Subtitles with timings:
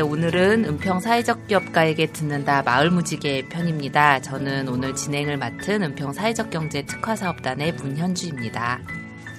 [0.00, 4.22] 네, 오늘은 은평 사회적 기업가에게 듣는다 마을무지개 편입니다.
[4.22, 8.80] 저는 오늘 진행을 맡은 은평 사회적 경제 특화 사업단의 문현주입니다.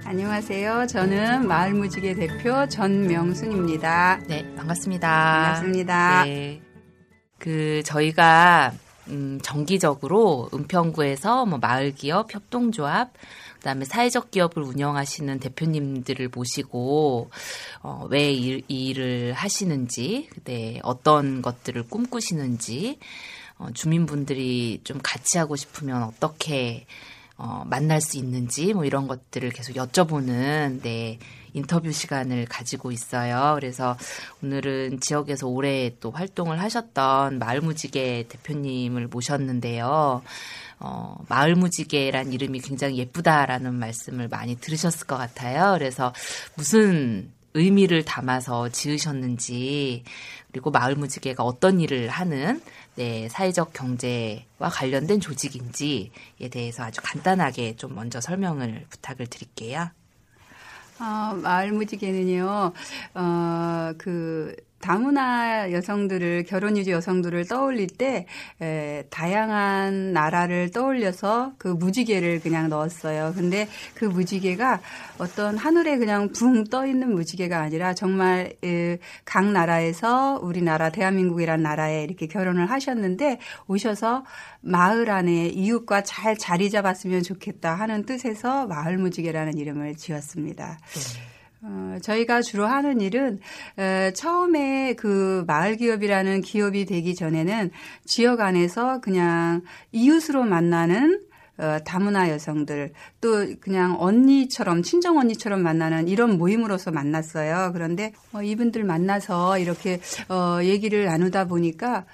[0.05, 0.85] 안녕하세요.
[0.85, 4.19] 저는 마을무지개 대표 전명순입니다.
[4.27, 5.09] 네, 반갑습니다.
[5.09, 6.25] 반갑습니다.
[6.25, 6.61] 네.
[7.39, 8.71] 그 저희가
[9.07, 13.13] 음, 정기적으로 은평구에서 뭐 마을 기업 협동조합
[13.61, 17.29] 그다음에 사회적 기업을 운영하시는 대표님들을 모시고
[17.83, 22.97] 어, 왜이 이 일을 하시는지, 네, 어떤 것들을 꿈꾸시는지,
[23.59, 26.87] 어, 주민분들이 좀 같이 하고 싶으면 어떻게
[27.37, 31.19] 어, 만날 수 있는지 뭐 이런 것들을 계속 여쭤보는 네,
[31.53, 33.53] 인터뷰 시간을 가지고 있어요.
[33.55, 33.97] 그래서
[34.43, 40.23] 오늘은 지역에서 오래 또 활동을 하셨던 마을무지개 대표님을 모셨는데요.
[40.83, 45.75] 어, 마을무지개란 이름이 굉장히 예쁘다라는 말씀을 많이 들으셨을 것 같아요.
[45.77, 46.11] 그래서
[46.55, 50.03] 무슨 의미를 담아서 지으셨는지
[50.51, 52.61] 그리고 마을무지개가 어떤 일을 하는
[52.95, 59.89] 네, 사회적 경제와 관련된 조직인지에 대해서 아주 간단하게 좀 먼저 설명을 부탁을 드릴게요.
[60.99, 62.73] 어, 마을무지개는요,
[63.15, 68.25] 어, 그, 다문화 여성들을 결혼 유지 여성들을 떠올릴 때
[68.61, 73.33] 에, 다양한 나라를 떠올려서 그 무지개를 그냥 넣었어요.
[73.35, 74.81] 근데 그 무지개가
[75.19, 82.03] 어떤 하늘에 그냥 붕 떠 있는 무지개가 아니라 정말 에, 각 나라에서 우리나라 대한민국이란 나라에
[82.03, 84.25] 이렇게 결혼을 하셨는데 오셔서
[84.61, 90.79] 마을 안에 이웃과 잘 자리 잡았으면 좋겠다 하는 뜻에서 마을 무지개라는 이름을 지었습니다.
[90.93, 91.30] 네.
[91.63, 93.39] 어, 저희가 주로 하는 일은
[93.77, 97.69] 에, 처음에 그 마을 기업이라는 기업이 되기 전에는
[98.05, 99.61] 지역 안에서 그냥
[99.91, 101.21] 이웃으로 만나는
[101.57, 107.71] 어, 다문화 여성들 또 그냥 언니처럼 친정 언니처럼 만나는 이런 모임으로서 만났어요.
[107.73, 112.05] 그런데 어, 이분들 만나서 이렇게 어, 얘기를 나누다 보니까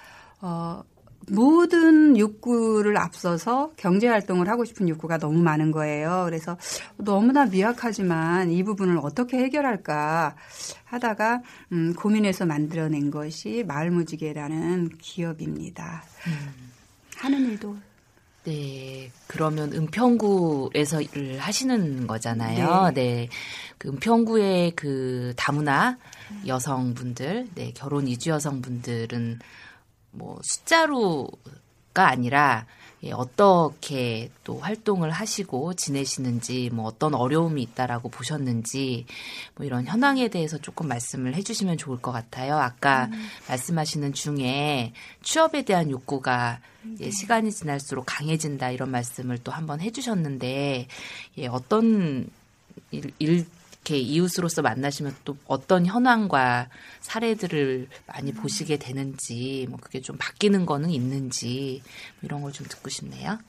[0.42, 0.84] 어,
[1.30, 6.24] 모든 욕구를 앞서서 경제 활동을 하고 싶은 욕구가 너무 많은 거예요.
[6.26, 6.58] 그래서
[6.98, 10.36] 너무나 미약하지만 이 부분을 어떻게 해결할까
[10.86, 11.42] 하다가
[11.74, 16.04] 음, 고민해서 만들어낸 것이 마을무지개라는 기업입니다.
[16.28, 16.72] 음.
[17.18, 17.76] 하는 일도
[18.48, 22.92] 네, 그러면 은평구에서 일을 하시는 거잖아요.
[22.94, 23.04] 네.
[23.04, 23.30] 네.
[23.78, 25.98] 그 은평구의 그 다문화
[26.46, 29.40] 여성분들, 네, 결혼 이주 여성분들은
[30.12, 32.66] 뭐 숫자로가 아니라
[33.04, 39.06] 예, 어떻게 또 활동을 하시고 지내시는지 뭐 어떤 어려움이 있다라고 보셨는지
[39.56, 42.58] 뭐 이런 현황에 대해서 조금 말씀을 해주시면 좋을 것 같아요.
[42.58, 43.28] 아까 음.
[43.48, 46.60] 말씀하시는 중에 취업에 대한 욕구가
[47.00, 47.12] 예, 네.
[47.12, 50.88] 시간이 지날수록 강해진다 이런 말씀을 또 한번 해주셨는데
[51.38, 52.28] 예, 어떤
[52.90, 53.46] 일, 일
[53.88, 60.90] 이렇게 이웃으로서 만나시면 또 어떤 현황과 사례들을 많이 보시게 되는지 뭐 그게 좀 바뀌는 거는
[60.90, 61.82] 있는지
[62.20, 63.40] 뭐 이런 걸 좀 듣고 싶네요.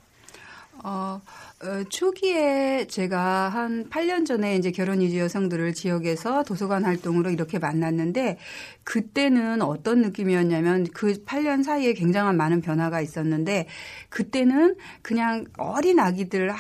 [0.85, 1.21] 어,
[1.61, 8.39] 어, 초기에 제가 한 8년 전에 이제 결혼 이주 여성들을 지역에서 도서관 활동으로 이렇게 만났는데
[8.85, 13.67] 그때는 어떤 느낌이었냐면 그 8년 사이에 굉장한 많은 변화가 있었는데
[14.09, 16.53] 그때는 그냥 어린 아기들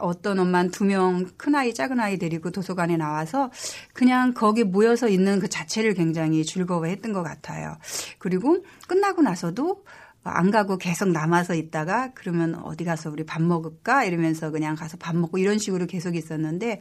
[0.00, 3.50] 어떤 엄마는 두명 큰아이 작은아이 데리고 도서관에 나와서
[3.92, 7.76] 그냥 거기 모여서 있는 그 자체를 굉장히 즐거워했던 것 같아요.
[8.18, 9.84] 그리고 끝나고 나서도
[10.24, 14.04] 안 가고 계속 남아서 있다가 그러면 어디 가서 우리 밥 먹을까?
[14.04, 16.80] 이러면서 그냥 가서 밥 먹고 이런 식으로 계속 있었는데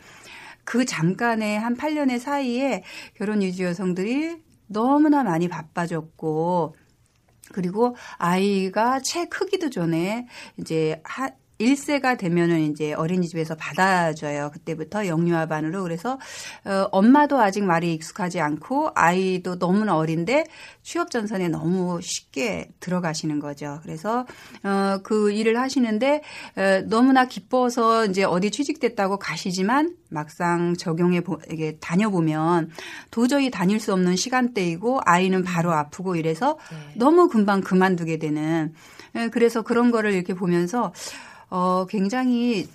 [0.63, 2.83] 그 잠깐의 한 8년의 사이에
[3.15, 4.37] 결혼 유지 여성들이
[4.67, 6.75] 너무나 많이 바빠졌고
[7.51, 11.29] 그리고 아이가 채 크기도 전에 이제 하,
[11.63, 14.51] 1세가 되면은 이제 어린이집에서 받아줘요.
[14.54, 15.83] 그때부터 영유아반으로.
[15.83, 16.19] 그래서
[16.65, 20.45] 어, 엄마도 아직 말이 익숙하지 않고 아이도 너무나 어린데
[20.81, 23.80] 취업 전선에 너무 쉽게 들어가시는 거죠.
[23.83, 24.25] 그래서
[24.63, 26.21] 어, 그 일을 하시는데
[26.57, 32.71] 어, 너무나 기뻐서 이제 어디 취직됐다고 가시지만 막상 적용해 보, 이게 다녀보면
[33.12, 36.95] 도저히 다닐 수 없는 시간대이고 아이는 바로 아프고 이래서 네.
[36.95, 38.74] 너무 금방 그만두게 되는.
[39.15, 40.94] 예, 그래서 그런 거를 이렇게 보면서
[41.53, 42.67] 어 굉장히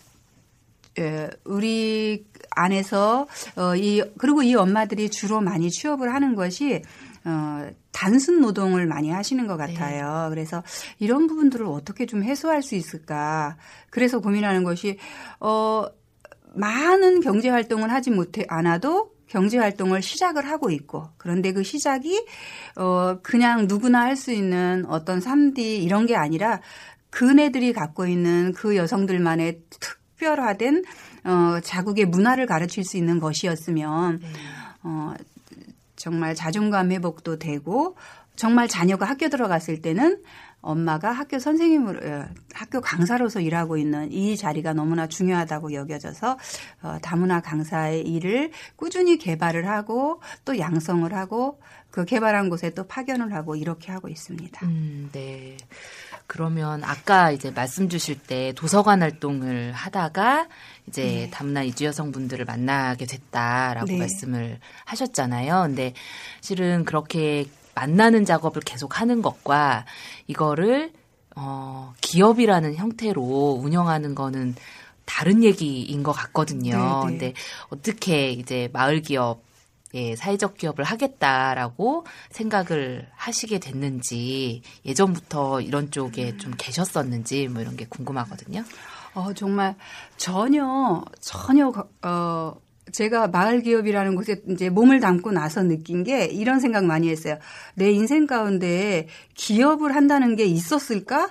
[1.01, 3.27] 예, 우리 안에서
[3.57, 6.83] 어, 이 그리고 이 엄마들이 주로 많이 취업을 하는 것이
[7.25, 10.29] 어, 단순 노동을 많이 하시는 것 같아요.
[10.31, 10.63] 그래서
[11.01, 13.57] 이런 부분들을 어떻게 좀 해소할 수 있을까.
[13.91, 14.97] 그래서 고민하는 것이
[15.41, 15.85] 어,
[16.55, 22.25] 많은 경제 활동을 하지 못해 않아도 경제 활동을 시작을 하고 있고 그런데 그 시작이
[22.77, 26.61] 어 그냥 누구나 할 수 있는 어떤 3D 이런 게 아니라
[27.11, 30.85] 그네들이 갖고 있는 그 여성들만의 특별화된
[31.25, 34.21] 어 자국의 문화를 가르칠 수 있는 것이었으면
[34.83, 35.15] 어
[35.97, 37.97] 정말 자존감 회복도 되고
[38.37, 40.23] 정말 자녀가 학교 들어갔을 때는
[40.61, 46.39] 엄마가 학교 선생님으로 어, 학교 강사로서 일하고 있는 이 자리가 너무나 중요하다고 여겨져서
[46.83, 53.33] 어, 다문화 강사의 일을 꾸준히 개발을 하고 또 양성을 하고 그 개발한 곳에 또 파견을
[53.33, 54.67] 하고 이렇게 하고 있습니다.
[54.67, 55.57] 음, 네.
[56.27, 60.49] 그러면 아까 이제 말씀 주실 때 도서관 활동을 하다가
[60.87, 61.31] 이제 네.
[61.31, 63.99] 다문화 이주 여성분들을 만나게 됐다라고 네.
[63.99, 65.63] 말씀을 하셨잖아요.
[65.67, 65.95] 근데
[66.43, 69.87] 실은 그렇게 만나는 작업을 계속 하는 것과
[70.27, 70.93] 이거를
[71.37, 74.55] 어 기업이라는 형태로 운영하는 거는
[75.05, 76.77] 다른 얘기인 것 같거든요.
[76.77, 77.01] 네, 네.
[77.07, 77.35] 근데
[77.71, 79.48] 어떻게 이제 마을 기업
[79.95, 87.87] 예, 사회적 기업을 하겠다라고 생각을 하시게 됐는지 예전부터 이런 쪽에 좀 계셨었는지 뭐 이런 게
[87.89, 88.65] 궁금하거든요.
[89.15, 89.77] 어, 정말
[90.17, 92.55] 전혀, 전혀, 어,
[92.93, 97.39] 제가 마을 기업이라는 곳에 이제 몸을 담고 나서 느낀 게 이런 생각 많이 했어요.
[97.75, 101.31] 내 인생 가운데 기업을 한다는 게 있었을까?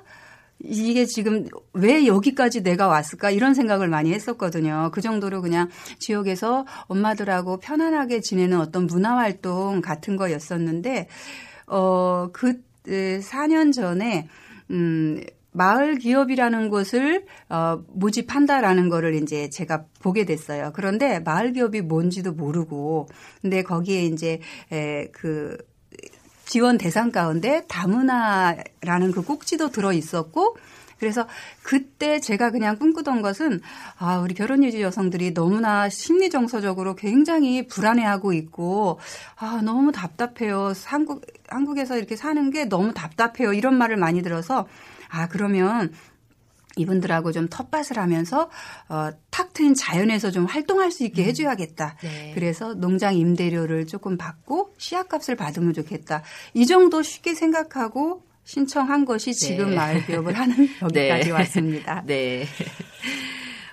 [0.60, 3.30] 이게 지금 왜 여기까지 내가 왔을까?
[3.30, 4.90] 이런 생각을 많이 했었거든요.
[4.92, 5.70] 그 정도로 그냥
[6.00, 11.08] 지역에서 엄마들하고 편안하게 지내는 어떤 문화 활동 같은 거였었는데,
[11.68, 14.28] 어, 그, 4년 전에,
[14.72, 15.22] 음,
[15.58, 20.72] 마을 기업이라는 곳을 어, 모집한다라는 거를 이제 제가 보게 됐어요.
[20.74, 23.10] 그런데 마을 기업이 뭔지도 모르고,
[23.42, 24.40] 근데 거기에 이제
[24.72, 25.58] 에, 그
[26.48, 30.58] 지원 대상 가운데 다문화라는 그 꼭지도 들어 있었고,
[31.00, 31.28] 그래서
[31.62, 33.62] 그때 제가 그냥 꿈꾸던 것은
[34.00, 39.00] 아 우리 결혼 유지 여성들이 너무나 심리 정서적으로 굉장히 불안해하고 있고
[39.36, 40.74] 아 너무 답답해요.
[40.86, 43.54] 한국 한국에서 이렇게 사는 게 너무 답답해요.
[43.54, 44.68] 이런 말을 많이 들어서
[45.10, 45.94] 아 그러면
[46.78, 48.50] 이분들하고 좀 텃밭을 하면서
[48.90, 51.98] 어, 탁 트인 자연에서 좀 활동할 수 있게 해줘야겠다.
[52.02, 52.32] 네.
[52.36, 56.24] 그래서 농장 임대료를 조금 받고 씨앗값을 받으면 좋겠다.
[56.54, 59.76] 이 정도 쉽게 생각하고 신청한 것이 지금 네.
[59.76, 61.32] 마을 기업을 하는 여기까지 네.
[61.32, 62.04] 왔습니다.
[62.08, 62.46] 네.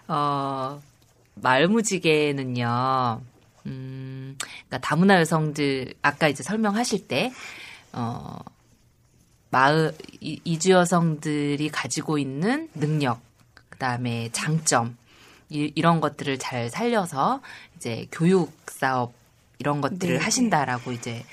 [0.09, 0.81] 어,
[1.37, 3.21] 마을무지개는요,
[3.67, 7.33] 음, 그러니까 다문화 여성들, 아까 이제 설명하실 때,
[7.93, 8.39] 어,
[9.55, 13.21] 마을, 이- 이주 여성들이 가지고 있는 능력,
[13.55, 14.97] 그 다음에 장점,
[15.49, 17.41] 이, 이런 것들을 잘 살려서
[17.77, 19.13] 이제 교육 사업,
[19.61, 20.21] 이런 것들을 네.
[20.21, 21.25] 하신다라고 이제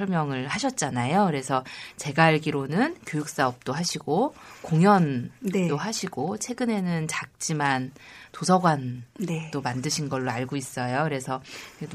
[0.00, 1.26] 설명을 하셨잖아요.
[1.26, 1.64] 그래서
[1.96, 5.68] 제가 알기로는 교육 사업도 하시고 공연도 네.
[5.70, 7.92] 하시고 최근에는 작지만
[8.32, 9.50] 도서관도 네.
[9.62, 11.04] 만드신 걸로 알고 있어요.
[11.04, 11.42] 그래서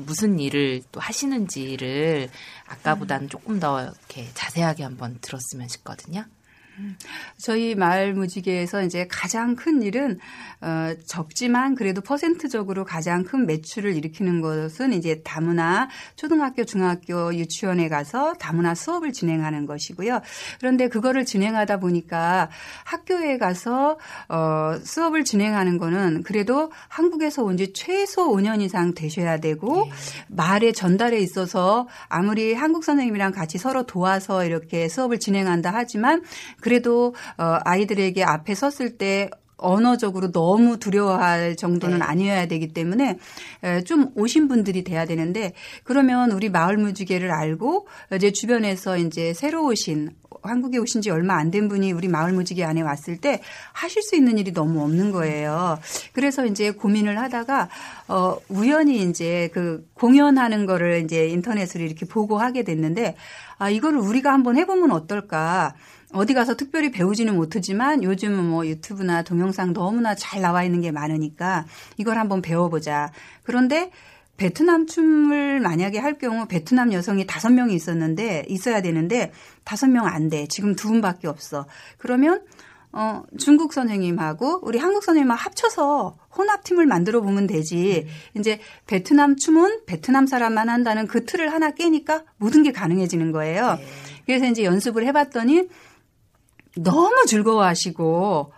[0.06, 2.30] 무슨 일을 또 하시는지를
[2.68, 6.26] 아까보다는 조금 더 이렇게 자세하게 한번 들었으면 싶거든요.
[7.38, 10.20] 저희 마을 무지개에서 이제 가장 큰 일은
[10.62, 18.34] 어, 적지만 그래도 퍼센트적으로 가장 큰 매출을 일으키는 것은 이제 다문화 초등학교, 중학교, 유치원에 가서
[18.36, 20.22] 다문화 수업을 진행하는 것이고요.
[20.60, 22.50] 그런데 그거를 진행하다 보니까
[22.84, 23.98] 학교에 가서
[24.30, 29.88] 어, 수업을 진행하는 거는 그래도 한국에서 온 지 최소 5년 이상 되셔야 되고
[30.28, 36.22] 말의 전달에 있어서 아무리 한국 선생님이랑 같이 서로 도와서 이렇게 수업을 진행한다 하지만
[36.66, 42.04] 그래도 어 아이들에게 앞에 섰을 때 언어적으로 너무 두려워할 정도는 네.
[42.04, 43.18] 아니어야 되기 때문에
[43.64, 45.54] 에, 좀 오신 분들이 돼야 되는데
[45.84, 50.10] 그러면 우리 마을 무지개를 알고 이제 주변에서 이제 새로 오신
[50.42, 53.42] 한국에 오신 지 얼마 안 된 분이 우리 마을 무지개 안에 왔을 때
[53.72, 55.78] 하실 수 있는 일이 너무 없는 거예요.
[56.14, 57.70] 그래서 이제 고민을 하다가
[58.08, 63.16] 어 우연히 이제 그 공연하는 거를 이제 인터넷으로 이렇게 보고 하게 됐는데
[63.58, 65.76] 아 이거를 우리가 한번 해보면 어떨까?
[66.16, 71.66] 어디 가서 특별히 배우지는 못하지만 요즘은 뭐 유튜브나 동영상 너무나 잘 나와 있는 게 많으니까
[71.98, 73.12] 이걸 한번 배워보자.
[73.44, 73.92] 그런데
[74.38, 79.32] 베트남 춤을 만약에 할 경우 베트남 여성이 다섯 명이 있었는데 있어야 되는데
[79.64, 80.48] 다섯 명 안 돼.
[80.48, 81.66] 지금 두 분밖에 없어.
[81.98, 82.44] 그러면
[82.94, 88.06] 어 중국 선생님하고 우리 한국 선생님하고 합쳐서 혼합팀을 만들어 보면 되지.
[88.08, 88.40] 음.
[88.40, 93.76] 이제 베트남 춤은 베트남 사람만 한다는 그 틀을 하나 깨니까 모든 게 가능해지는 거예요.
[93.76, 93.86] 네.
[94.26, 95.68] 그래서 이제 연습을 해봤더니
[96.76, 98.54] 너무 즐거워하시고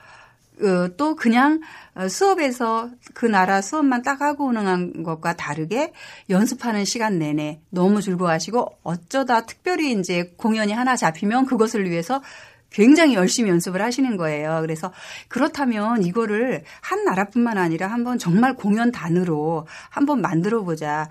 [0.59, 1.61] 어, 또 그냥
[2.09, 5.93] 수업에서 그 나라 수업만 딱 하고 오는 것과 다르게
[6.29, 12.21] 연습하는 시간 내내 너무 즐거워하시고 어쩌다 특별히 이제 공연이 하나 잡히면 그것을 위해서
[12.69, 14.59] 굉장히 열심히 연습을 하시는 거예요.
[14.61, 14.91] 그래서
[15.29, 21.07] 그렇다면 이거를 한 나라뿐만 아니라 한번 정말 공연 단으로 한번 만들어 보자.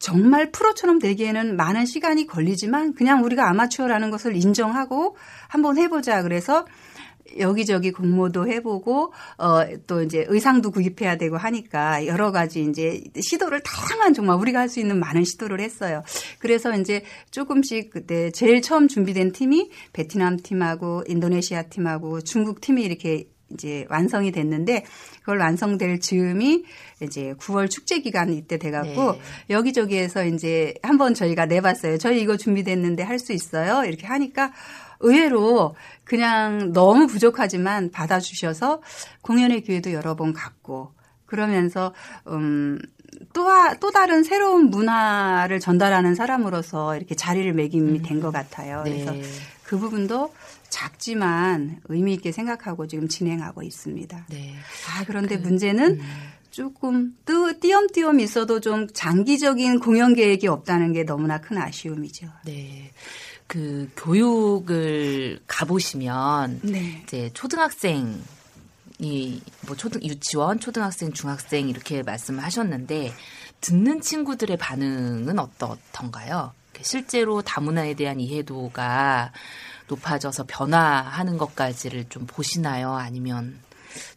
[0.00, 5.16] 정말 프로처럼 되기에는 많은 시간이 걸리지만 그냥 우리가 아마추어라는 것을 인정하고
[5.46, 6.22] 한번 해보자.
[6.22, 6.66] 그래서
[7.38, 14.14] 여기저기 공모도 해보고 어 또 이제 의상도 구입해야 되고 하니까 여러 가지 이제 시도를 다양한
[14.14, 16.02] 정말 우리가 할 수 있는 많은 시도를 했어요.
[16.38, 23.28] 그래서 이제 조금씩 그때 제일 처음 준비된 팀이 베트남 팀하고 인도네시아 팀하고 중국 팀이 이렇게
[23.52, 24.84] 이제 완성이 됐는데
[25.20, 26.64] 그걸 완성될 즈음이
[27.02, 29.20] 이제 9월 축제 기간 이때 돼갖고 네.
[29.50, 31.98] 여기저기에서 이제 한번 저희가 내봤어요.
[31.98, 33.84] 저희 이거 준비됐는데 할 수 있어요.
[33.84, 34.50] 이렇게 하니까
[35.00, 38.80] 의외로 그냥 너무 부족하지만 받아주셔서
[39.20, 40.92] 공연의 기회도 여러 번 갖고
[41.26, 41.92] 그러면서
[42.28, 42.78] 음.
[43.34, 43.46] 또,
[43.80, 48.02] 또 다른 새로운 문화를 전달하는 사람으로서 이렇게 자리를 매김이 음.
[48.02, 48.82] 된것 같아요.
[48.84, 49.04] 네.
[49.04, 49.14] 그래서
[49.64, 50.32] 그 부분도
[50.70, 54.26] 작지만 의미 있게 생각하고 지금 진행하고 있습니다.
[54.30, 54.54] 네.
[54.88, 56.30] 아, 그런데 그, 문제는 음.
[56.50, 62.28] 조금 또 띄엄띄엄 있어도 좀 장기적인 공연 계획이 없다는 게 너무나 큰 아쉬움이죠.
[62.44, 62.90] 네.
[63.46, 67.02] 그 교육을 가보시면 네.
[67.04, 68.22] 이제 초등학생
[69.00, 73.12] 이뭐 초등 유치원, 초등학생, 중학생 이렇게 말씀을 하셨는데
[73.60, 76.52] 듣는 친구들의 반응은 어떻던가요?
[76.82, 79.32] 실제로 다문화에 대한 이해도가
[79.90, 82.94] 높아져서 변화하는 것까지를 좀 보시나요?
[82.94, 83.58] 아니면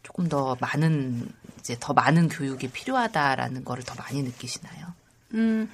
[0.04, 1.28] 조금 더 많은
[1.58, 4.86] 이제 더 많은 교육이 필요하다라는 거를 더 많이 느끼시나요?
[5.34, 5.68] 음,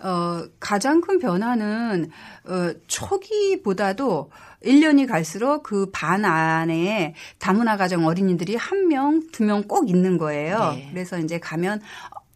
[0.00, 2.10] 어, 가장 큰 변화는,
[2.46, 4.30] 어, 초기보다도
[4.64, 10.72] 1년이 갈수록 그 반 안에 다문화 가정 어린이들이 한 명, 두 명 꼭 있는 거예요.
[10.72, 10.88] 네.
[10.92, 11.82] 그래서 이제 가면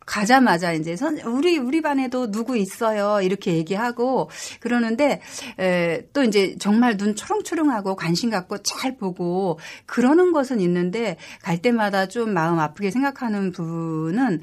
[0.07, 5.21] 가자마자 이제 선 우리 우리 반에도 누구 있어요 이렇게 얘기하고 그러는데
[5.59, 12.07] 에, 또 이제 정말 눈 초롱초롱하고 관심 갖고 잘 보고 그러는 것은 있는데 갈 때마다
[12.07, 14.41] 좀 마음 아프게 생각하는 부분은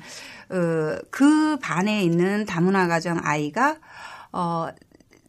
[0.50, 3.78] 어, 그 반에 있는 다문화 가정 아이가
[4.34, 4.68] 어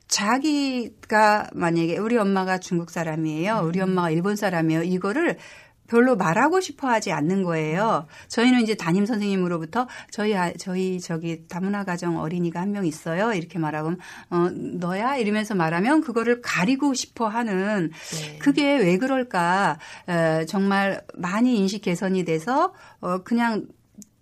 [0.09, 3.63] 자기가 만약에 우리 엄마가 중국 사람이에요.
[3.65, 3.89] 우리 음.
[3.89, 4.85] 엄마가 일본 사람이에요.
[4.85, 5.39] 이거를
[5.87, 8.07] 별로 말하고 싶어 하지 않는 거예요.
[8.29, 13.33] 저희는 이제 담임 선생님으로부터 저희 아, 저희 저기 다문화 가정 어린이가 한 명 있어요.
[13.33, 13.93] 이렇게 말하고
[14.31, 18.39] 어 너야 이러면서 말하면 그거를 가리고 싶어 하는 네.
[18.39, 19.79] 그게 왜 그럴까?
[20.09, 23.67] 에, 정말 많이 인식 개선이 돼서 어 그냥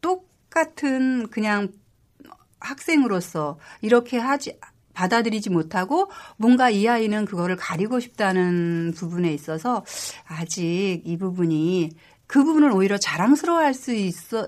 [0.02, 1.68] 똑같은 그냥
[2.60, 4.58] 학생으로서 이렇게 하지
[4.94, 9.84] 받아들이지 못하고 뭔가 이 아이는 그거를 가리고 싶다는 부분에 있어서
[10.26, 11.90] 아직 이 부분이
[12.26, 14.46] 그 부분을 오히려 자랑스러워할 수 있어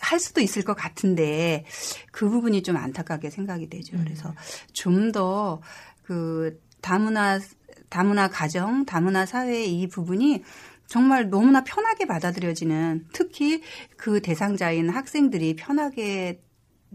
[0.00, 1.64] 할 수도 있을 것 같은데
[2.12, 3.96] 그 부분이 좀 안타깝게 생각이 되죠.
[3.96, 4.04] 음.
[4.04, 4.34] 그래서
[4.72, 5.60] 좀 더
[6.06, 7.40] 그 다문화
[7.88, 10.42] 다문화 가정, 다문화 사회의 이 부분이
[10.86, 13.60] 정말 너무나 편하게 받아들여지는 특히
[13.96, 16.40] 그 대상자인 학생들이 편하게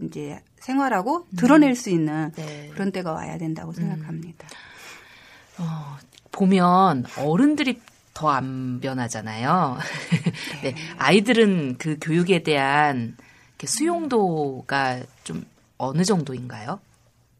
[0.00, 2.70] 이제 생활하고 드러낼 수 있는 네.
[2.72, 4.48] 그런 때가 와야 된다고 생각합니다.
[4.48, 5.62] 음.
[5.64, 5.98] 어,
[6.30, 7.80] 보면 어른들이
[8.14, 9.78] 더 안 변하잖아요.
[10.62, 10.72] 네.
[10.72, 10.74] 네.
[10.98, 13.16] 아이들은 그 교육에 대한
[13.64, 15.44] 수용도가 좀
[15.78, 16.80] 어느 정도인가요?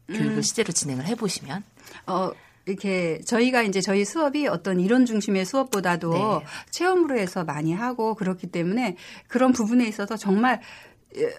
[0.07, 0.41] 교육을 음.
[0.41, 1.63] 실제로 진행을 해보시면?
[2.07, 2.31] 어,
[2.65, 6.45] 이렇게 저희가 이제 저희 수업이 어떤 이론 중심의 수업보다도 네.
[6.71, 8.95] 체험으로 해서 많이 하고 그렇기 때문에
[9.27, 10.61] 그런 부분에 있어서 정말
[11.17, 11.29] 예,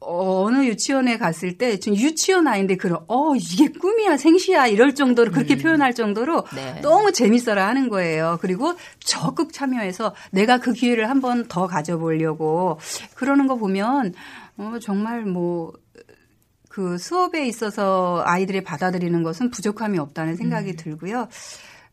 [0.00, 5.54] 어느 유치원에 갔을 때 지금 유치원 아이인데 그런 어 이게 꿈이야 생시야 이럴 정도로 그렇게
[5.56, 5.58] 음.
[5.58, 6.80] 표현할 정도로 네.
[6.80, 8.38] 너무 재밌어라 하는 거예요.
[8.40, 12.78] 그리고 적극 참여해서 내가 그 기회를 한 번 더 가져보려고
[13.14, 14.14] 그러는 거 보면
[14.56, 20.76] 어 정말 뭐그 수업에 있어서 아이들이 받아들이는 것은 부족함이 없다는 생각이 음.
[20.76, 21.28] 들고요.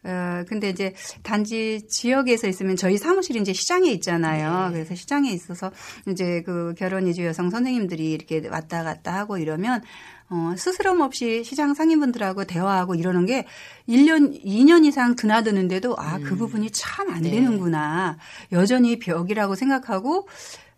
[0.08, 4.70] 어, 근데 이제 단지 지역에서 있으면 저희 사무실이 이제 시장에 있잖아요.
[4.70, 4.74] 네.
[4.74, 5.72] 그래서 시장에 있어서
[6.08, 9.82] 이제 그 결혼 이주 여성 선생님들이 이렇게 왔다 갔다 하고 이러면
[10.30, 13.46] 어, 스스럼 없이 시장 상인분들하고 대화하고 이러는 게
[13.88, 17.32] 1년, 2년 이상 드나드는데도 아, 그 부분이 참안 네.
[17.32, 18.18] 되는구나.
[18.52, 20.28] 여전히 벽이라고 생각하고,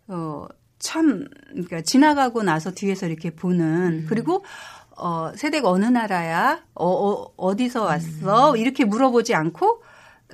[0.07, 4.45] 어, 참, 그러니까 지나가고 나서 뒤에서 이렇게 보는, 그리고
[4.99, 6.63] 어, 세대가 어느 나라야?
[6.75, 8.55] 어, 어, 디서 왔어?
[8.57, 9.83] 이렇게 물어보지 않고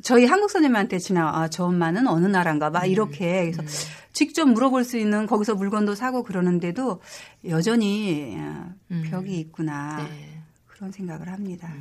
[0.01, 3.63] 저희 한국 선생님한테 지나 아, 저 엄마는 어느 나라인가 막 이렇게 그래서
[4.12, 7.01] 직접 물어볼 수 있는 거기서 물건도 사고 그러는데도
[7.48, 8.74] 여전히 아,
[9.10, 10.41] 벽이 있구나 네.
[10.67, 11.72] 그런 생각을 합니다.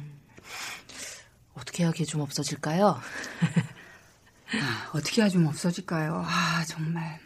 [1.55, 3.01] 어떻게 해야 그게 좀 없어질까요?
[4.55, 6.25] 아, 어떻게 하면 없어질까요?
[6.25, 7.19] 아 정말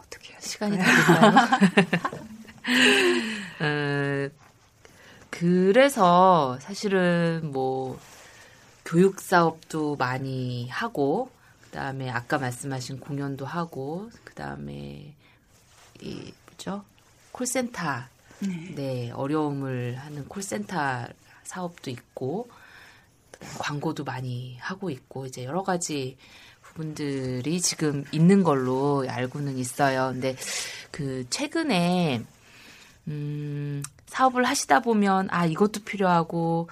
[0.00, 2.17] 어떻게 해야 시간이 다 될까요?
[3.60, 4.28] 어,
[5.30, 7.98] 그래서 사실은 뭐
[8.84, 11.30] 교육 사업도 많이 하고
[11.64, 15.14] 그다음에 아까 말씀하신 공연도 하고 그다음에
[16.00, 16.84] 이 뭐죠?
[17.32, 17.82] 콜센터
[18.74, 19.10] 네.
[19.10, 21.06] 어려움을 하는 콜센터
[21.44, 22.48] 사업도 있고
[23.58, 26.16] 광고도 많이 하고 있고 이제 여러 가지
[26.62, 30.10] 부분들이 지금 있는 걸로 알고는 있어요.
[30.12, 30.36] 근데
[30.90, 32.24] 그 최근에
[33.08, 36.68] 음, 사업을 하시다 보면 아 이것도 필요하고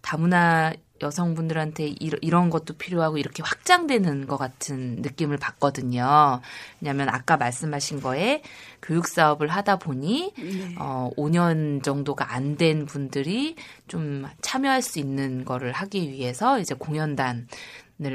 [0.00, 6.40] 다문화 여성분들한테 이, 이런 것도 필요하고 이렇게 확장되는 것 같은 느낌을 받거든요.
[6.80, 8.42] 왜냐하면 아까 말씀하신 거에
[8.82, 10.32] 교육 사업을 하다 보니
[10.78, 13.54] 어, 5년 정도가 안 된 분들이
[13.86, 17.46] 좀 참여할 수 있는 거를 하기 위해서 이제 공연단을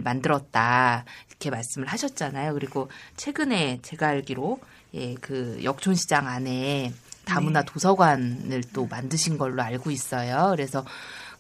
[0.04, 2.54] 만들었다 이렇게 말씀을 하셨잖아요.
[2.54, 4.60] 그리고 최근에 제가 알기로
[4.96, 6.92] 예, 그 역촌시장 안에
[7.26, 10.50] 다문화 도서관을 또 만드신 걸로 알고 있어요.
[10.52, 10.86] 그래서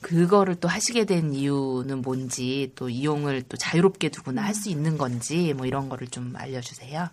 [0.01, 5.53] 그거를 또 하시게 된 이유는 뭔지 또 이용을 또 자유롭게 두거나 할 수 있는 건지
[5.55, 7.09] 뭐 이런 거를 좀 알려주세요.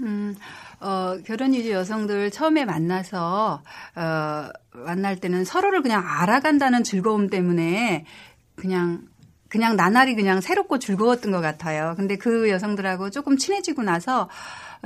[0.00, 0.36] 음,
[0.80, 3.62] 어, 결혼 이주 여성들 처음에 만나서,
[3.96, 8.04] 어, 만날 때는 서로를 그냥 알아간다는 즐거움 때문에
[8.54, 9.02] 그냥,
[9.48, 11.94] 그냥 나날이 그냥 새롭고 즐거웠던 것 같아요.
[11.96, 14.28] 근데 그 여성들하고 조금 친해지고 나서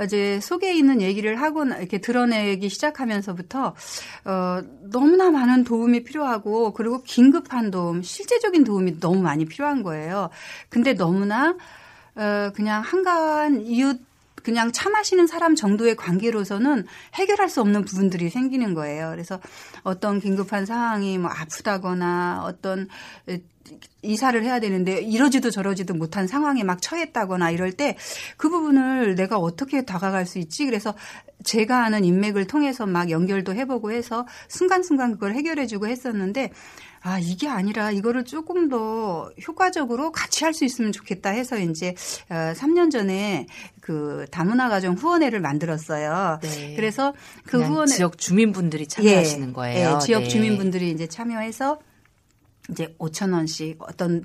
[0.03, 3.75] 이제 속에 있는 얘기를 하고 이렇게 드러내기 시작하면서부터
[4.25, 10.29] 어 너무나 많은 도움이 필요하고 그리고 긴급한 도움, 실제적인 도움이 너무 많이 필요한 거예요.
[10.69, 11.55] 근데 너무나
[12.15, 13.99] 어 그냥 한가한 이웃
[14.43, 19.09] 그냥 차 마시는 사람 정도의 관계로서는 해결할 수 없는 부분들이 생기는 거예요.
[19.11, 19.39] 그래서
[19.83, 22.87] 어떤 긴급한 상황이 뭐 아프다거나 어떤
[24.01, 27.95] 이사를 해야 되는데 이러지도 저러지도 못한 상황에 막 처했다거나 이럴 때
[28.37, 30.65] 그 부분을 내가 어떻게 다가갈 수 있지?
[30.65, 30.93] 그래서
[31.43, 36.51] 제가 아는 인맥을 통해서 막 연결도 해보고 해서 순간순간 그걸 해결해주고 했었는데
[37.05, 41.95] 아, 이게 아니라 이거를 조금 더 효과적으로 같이 할 수 있으면 좋겠다 해서 이제
[42.29, 43.47] 어, 3년 전에
[43.81, 46.39] 그 다문화 가정 후원회를 만들었어요.
[46.41, 46.75] 네.
[46.75, 47.13] 그래서
[47.45, 49.95] 그 후원회 지역 주민분들이 참여하시는 예, 거예요.
[49.95, 50.27] 예, 지역 네.
[50.27, 51.79] 주민분들이 이제 참여해서
[52.69, 54.23] 이제 5천 원씩 어떤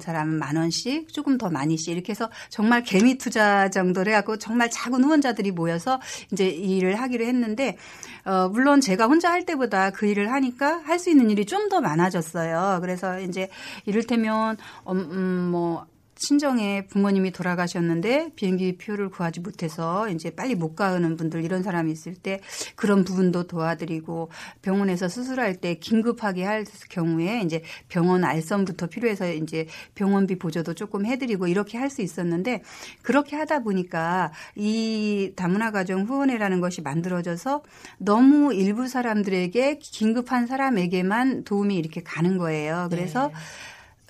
[0.00, 5.04] 사람은 만 원씩 조금 더 많이씩 이렇게 해서 정말 개미 투자 정도를 해갖고 정말 작은
[5.04, 6.00] 후원자들이 모여서
[6.32, 7.76] 이제 이 일을 하기로 했는데
[8.24, 11.80] 어 물론 제가 혼자 할 때보다 그 일을 하니까 할 수 있는 일이 좀 더
[11.80, 12.78] 많아졌어요.
[12.80, 13.48] 그래서 이제
[13.84, 14.56] 이를테면
[14.88, 15.86] 음뭐
[16.18, 22.14] 친정에 부모님이 돌아가셨는데 비행기 표를 구하지 못해서 이제 빨리 못 가는 분들 이런 사람이 있을
[22.14, 22.40] 때
[22.76, 24.30] 그런 부분도 도와드리고
[24.62, 31.46] 병원에서 수술할 때 긴급하게 할 경우에 이제 병원 알선부터 필요해서 이제 병원비 보조도 조금 해드리고
[31.46, 32.62] 이렇게 할 수 있었는데
[33.02, 37.62] 그렇게 하다 보니까 이 다문화 가정 후원회라는 것이 만들어져서
[37.98, 42.88] 너무 일부 사람들에게 긴급한 사람에게만 도움이 이렇게 가는 거예요.
[42.90, 43.30] 그래서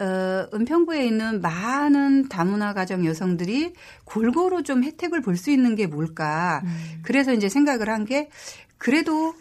[0.00, 6.62] 어, 은평구에 있는 많은 다문화 가정 여성들이 골고루 좀 혜택을 볼 수 있는 게 뭘까.
[7.02, 8.28] 그래서 이제 생각을 한 게
[8.78, 9.34] 그래도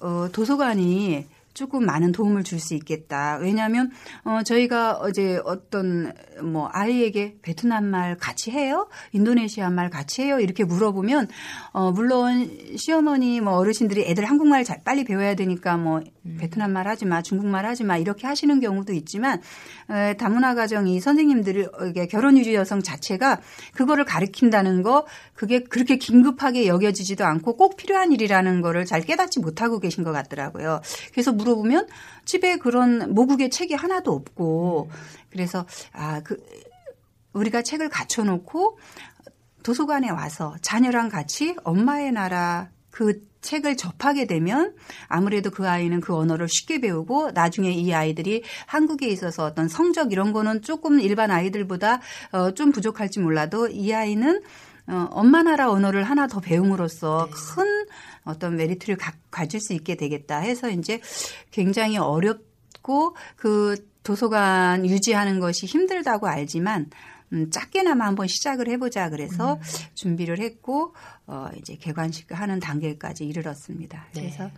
[0.00, 3.38] 어, 도서관이 조금 많은 도움을 줄 수 있겠다.
[3.40, 3.90] 왜냐하면
[4.24, 10.62] 어 저희가 어제 어떤 뭐 아이에게 베트남 말 같이 해요, 인도네시아 말 같이 해요 이렇게
[10.62, 11.28] 물어보면
[11.72, 16.02] 어 물론 시어머니 뭐 어르신들이 애들 한국말 잘 빨리 배워야 되니까 뭐
[16.38, 19.40] 베트남 말 하지 마, 중국말 하지 마 이렇게 하시는 경우도 있지만
[19.88, 23.40] 에, 다문화 가정 이 선생님들이 어, 이게 결혼 유주 여성 자체가
[23.74, 29.80] 그거를 가르친다는 거 그게 그렇게 긴급하게 여겨지지도 않고 꼭 필요한 일이라는 거를 잘 깨닫지 못하고
[29.80, 30.82] 계신 것 같더라고요.
[31.12, 31.88] 그래서 물어 보면
[32.24, 34.90] 집에 그런 모국의 책이 하나도 없고
[35.30, 36.36] 그래서 아 그
[37.32, 38.78] 우리가 책을 갖춰놓고
[39.62, 44.74] 도서관에 와서 자녀랑 같이 엄마의 나라 그 책을 접하게 되면
[45.06, 50.32] 아무래도 그 아이는 그 언어를 쉽게 배우고 나중에 이 아이들이 한국에 있어서 어떤 성적 이런
[50.32, 52.00] 거는 조금 일반 아이들보다
[52.32, 54.42] 어, 좀 부족할지 몰라도 이 아이는
[54.90, 57.32] 어, 엄마 나라 언어를 하나 더 배움으로써 네.
[57.32, 57.86] 큰
[58.24, 61.00] 어떤 메리트를 가, 가질 수 있게 되겠다 해서 이제
[61.50, 66.90] 굉장히 어렵고 그 도서관 유지하는 것이 힘들다고 알지만
[67.32, 69.60] 음, 작게나마 한번 시작을 해보자 그래서 음.
[69.94, 70.94] 준비를 했고
[71.26, 74.06] 어 이제 개관식 하는 단계까지 이르렀습니다.
[74.14, 74.22] 네.
[74.22, 74.50] 그래서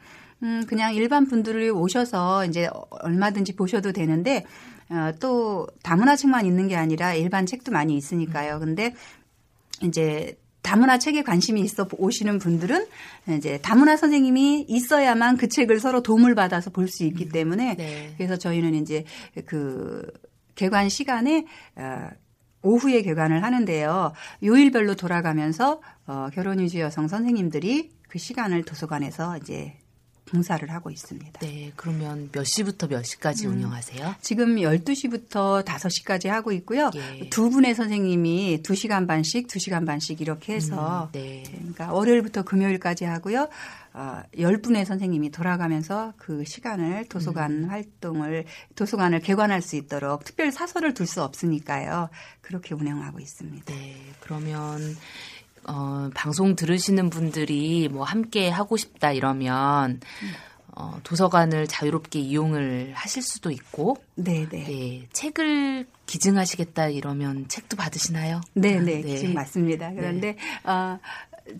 [0.42, 4.46] 음 그냥 일반 분들이 오셔서 이제 얼마든지 보셔도 되는데
[4.88, 8.58] 어, 또 다문화 책만 있는 게 아니라 일반 책도 많이 있으니까요.
[8.58, 8.94] 근데
[9.82, 12.86] 이제 다문화 책에 관심이 있어 오시는 분들은
[13.36, 18.14] 이제 다문화 선생님이 있어야만 그 책을 서로 도움을 받아서 볼 수 있기 때문에 네.
[18.16, 19.04] 그래서 저희는 이제
[19.46, 20.06] 그
[20.54, 22.08] 개관 시간에 어,
[22.62, 24.12] 오후에 개관을 하는데요.
[24.44, 29.74] 요일별로 돌아가면서 어, 결혼 유지 여성 선생님들이 그 시간을 도서관에서 이제
[30.32, 31.40] 봉사를 하고 있습니다.
[31.40, 33.52] 네, 그러면 몇 시부터 몇 시까지 음.
[33.52, 34.16] 운영하세요?
[34.22, 36.90] 지금 12시부터 5시까지 하고 있고요.
[36.94, 37.28] 예.
[37.28, 41.42] 두 분의 선생님이 2시간 반씩, 2시간 반씩 이렇게 해서 음, 네.
[41.46, 43.48] 그러니까 월요일부터 금요일까지 하고요.
[43.94, 47.70] 어, 10분의 선생님이 돌아가면서 그 시간을 도서관 음.
[47.70, 52.08] 활동을 도서관을 개관할 수 있도록 특별 사설을 둘 수 없으니까요.
[52.40, 53.74] 그렇게 운영하고 있습니다.
[53.74, 54.80] 네, 그러면
[55.66, 60.00] 어, 방송 들으시는 분들이 뭐 함께 하고 싶다 이러면
[60.74, 64.64] 어, 도서관을 자유롭게 이용을 하실 수도 있고, 네, 네.
[64.64, 68.40] 네, 책을 기증하시겠다 이러면 책도 받으시나요?
[68.54, 69.16] 네, 네, 네.
[69.16, 69.92] 지금 맞습니다.
[69.92, 70.98] 그런데 어,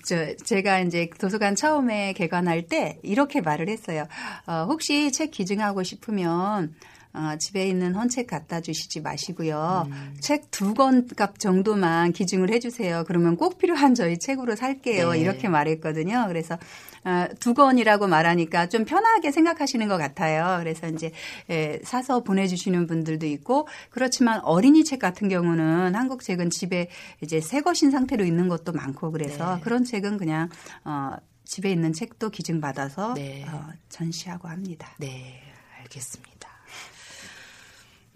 [0.05, 4.07] 저 제가 이제 도서관 처음에 개관할 때 이렇게 말을 했어요.
[4.47, 6.75] 어, 혹시 책 기증하고 싶으면
[7.15, 9.87] 어, 집에 있는 헌책 갖다 주시지 마시고요.
[9.91, 10.17] 음.
[10.21, 13.05] 책두 권 값 정도만 기증을 해주세요.
[13.07, 15.13] 그러면 꼭 필요한 저희 책으로 살게요.
[15.13, 15.19] 네.
[15.19, 16.25] 이렇게 말했거든요.
[16.29, 16.57] 그래서
[17.05, 20.59] 어, 두 권이라고 말하니까 좀 편하게 생각하시는 것 같아요.
[20.61, 21.11] 그래서 이제
[21.51, 26.89] 예, 사서 보내주시는 분들도 있고 그렇지만 어린이 책 같은 경우는 한국 책은 집에
[27.21, 29.61] 이제 새 것인 상태로 있는 것도 많고 그래서 네.
[29.63, 30.49] 그런 책은 그냥
[30.85, 31.11] 어,
[31.45, 33.45] 집에 있는 책도 기증 받아서 네.
[33.49, 34.93] 어, 전시하고 합니다.
[34.99, 35.43] 네,
[35.81, 36.32] 알겠습니다.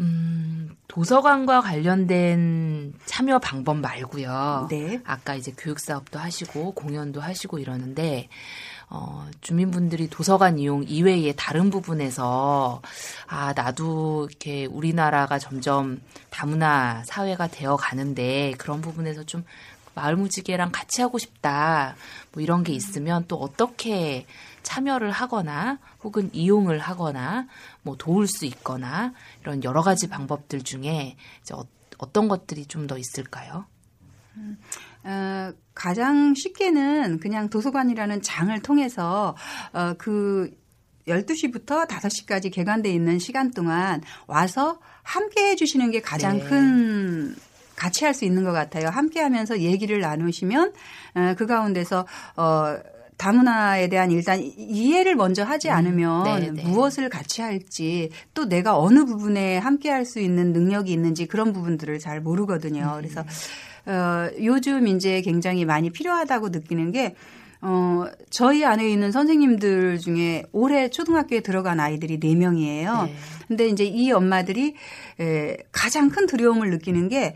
[0.00, 4.68] 음, 도서관과 관련된 참여 방법 말고요.
[4.70, 5.00] 네.
[5.04, 8.28] 아까 이제 교육 사업도 하시고 공연도 하시고 이러는데
[8.88, 12.82] 어, 주민분들이 도서관 이용 이외의 다른 부분에서
[13.26, 19.44] 아, 나도 이렇게 우리나라가 점점 다문화 사회가 되어 가는데 그런 부분에서 좀
[19.94, 21.96] 마을 무지개랑 같이 하고 싶다.
[22.32, 24.26] 뭐 이런 게 있으면 또 어떻게
[24.66, 27.46] 참여를 하거나 혹은 이용을 하거나
[27.82, 31.64] 뭐 도울 수 있거나 이런 여러 가지 방법들 중에 이제 어,
[31.98, 33.64] 어떤 것들이 좀 더 있을까요?
[35.04, 39.36] 어, 가장 쉽게는 그냥 도서관이라는 장을 통해서
[39.72, 40.50] 어, 그
[41.06, 46.44] 12시부터 5시까지 개관돼 있는 시간 동안 와서 함께 해주시는 게 가장 네.
[46.44, 47.36] 큰
[47.76, 48.88] 같이 할 수 있는 것 같아요.
[48.88, 50.72] 함께 하면서 얘기를 나누시면
[51.14, 52.04] 어, 그 가운데서
[52.36, 52.76] 어,
[53.16, 56.62] 다문화에 대한 일단 이해를 먼저 하지 않으면 네, 네.
[56.62, 61.98] 무엇을 같이 할지 또 내가 어느 부분에 함께 할 수 있는 능력이 있는지 그런 부분들을
[61.98, 62.94] 잘 모르거든요.
[62.94, 63.00] 음.
[63.00, 63.24] 그래서
[63.86, 67.14] 어, 요즘 이제 굉장히 많이 필요하다고 느끼는 게
[67.60, 73.06] 어, 저희 안에 있는 선생님들 중에 올해 초등학교에 들어간 아이들이 4명이에요.
[73.06, 73.14] 네.
[73.48, 74.74] 근데 이제 이 엄마들이
[75.20, 77.34] 에, 가장 큰 두려움을 느끼는 게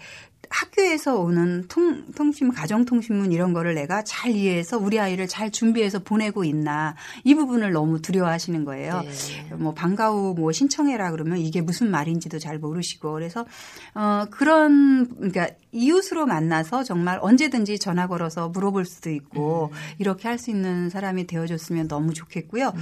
[0.51, 6.43] 학교에서 오는 통, 통신, 가정통신문 이런 거를 내가 잘 이해해서 우리 아이를 잘 준비해서 보내고
[6.45, 9.03] 있나 이 부분을 너무 두려워하시는 거예요.
[9.03, 9.55] 네.
[9.55, 13.47] 뭐 방과 후 뭐 신청해라 그러면 이게 무슨 말인지도 잘 모르시고 그래서
[13.95, 20.51] 어 그런 그러니까 이웃으로 만나서 정말 언제든지 전화 걸어서 물어볼 수도 있고 이렇게 할 수
[20.51, 22.73] 있는 사람이 되어줬으면 너무 좋겠고요.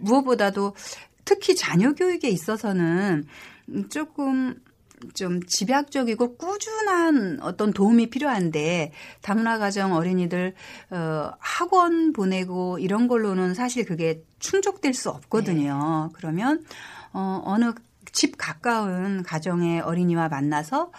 [0.00, 0.74] 무엇보다도
[1.24, 3.24] 특히 자녀 교육에 있어서는
[3.88, 4.56] 조금
[5.14, 10.54] 좀 집약적이고 꾸준한 어떤 도움이 필요한데 다문화 가정 어린이들
[10.90, 16.10] 어 학원 보내고 이런 걸로는 사실 그게 충족될 수 없거든요.
[16.14, 16.64] 그러면
[17.12, 17.72] 어 어느
[18.12, 20.92] 집 가까운 가정의 어린이와 만나서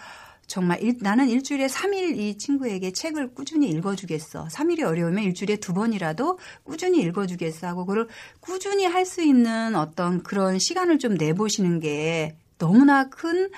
[0.46, 4.46] 정말 일, 나는 일주일에 3일 이 친구에게 책을 꾸준히 읽어주겠어.
[4.46, 8.08] 3일이 어려우면 일주일에 두 번이라도 꾸준히 읽어주겠어 하고 그걸
[8.40, 13.50] 꾸준히 할 수 있는 어떤 그런 시간을 좀 내보시는 게 너무나 큰,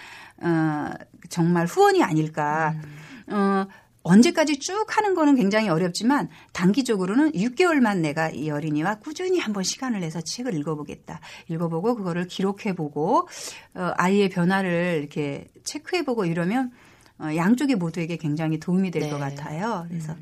[0.42, 0.90] 어,
[1.28, 2.74] 정말 후원이 아닐까.
[3.28, 3.66] 어,
[4.02, 10.20] 언제까지 쭉 하는 거는 굉장히 어렵지만 단기적으로는 6개월만 내가 이 어린이와 꾸준히 한번 시간을 내서
[10.20, 11.20] 책을 읽어보겠다.
[11.48, 13.28] 읽어보고 그거를 기록해보고
[13.74, 16.72] 어, 아이의 변화를 이렇게 체크해보고 이러면
[17.18, 19.18] 어, 양쪽의 모두에게 굉장히 도움이 될것 네.
[19.18, 19.84] 같아요.
[19.88, 20.14] 그래서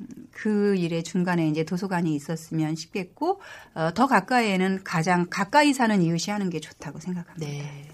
[0.00, 3.40] 음, 그 일의 중간에 이제 도서관이 있었으면 싶겠고
[3.74, 7.46] 어, 더 가까이에는 가장 가까이 사는 이웃이 하는 게 좋다고 생각합니다.
[7.46, 7.88] 네.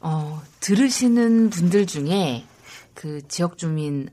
[0.00, 2.44] 어, 들으시는 분들 중에
[2.94, 4.08] 그 지역 주민은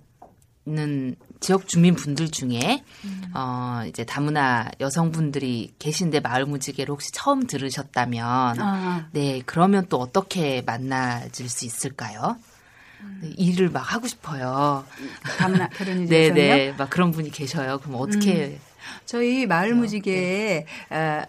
[1.39, 2.83] 지역 주민 분들 중에
[3.33, 9.07] 어 이제 다문화 여성분들이 계신데 마을 무지개를 혹시 처음 들으셨다면 아.
[9.11, 12.37] 네 그러면 또 어떻게 만나질 수 있을까요?
[13.21, 14.85] 네, 일을 막 하고 싶어요.
[15.37, 16.73] 다문화 결혼이 네네 네네.
[16.77, 17.79] 막 그런 분이 계셔요.
[17.79, 18.59] 그럼 어떻게
[19.05, 21.21] 저희 마을 무지개에 어,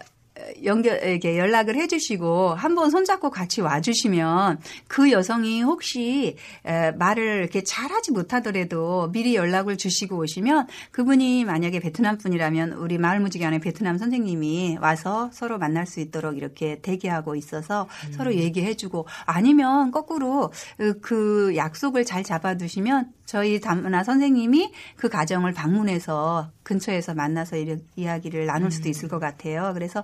[0.63, 8.11] 연결 이렇게 연락을 해주시고 한번 손잡고 같이 와주시면 그 여성이 혹시 에, 말을 이렇게 잘하지
[8.11, 14.77] 못하더라도 미리 연락을 주시고 오시면 그분이 만약에 베트남 분이라면 우리 마을 무지개 안에 베트남 선생님이
[14.81, 22.05] 와서 서로 만날 수 있도록 이렇게 대기하고 있어서 서로 얘기해주고 아니면 거꾸로 그- 그 약속을
[22.05, 29.07] 잘 잡아두시면 저희 다문화 선생님이 그 가정을 방문해서 근처에서 만나서 이 이야기를 나눌 수도 있을
[29.07, 29.69] 것 같아요.
[29.75, 29.99] 그래서